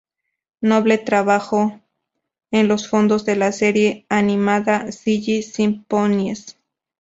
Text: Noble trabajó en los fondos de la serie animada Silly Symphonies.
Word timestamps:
Noble 0.61 0.97
trabajó 0.97 1.79
en 2.49 2.67
los 2.67 2.87
fondos 2.89 3.23
de 3.23 3.35
la 3.35 3.51
serie 3.51 4.07
animada 4.09 4.91
Silly 4.91 5.43
Symphonies. 5.43 6.57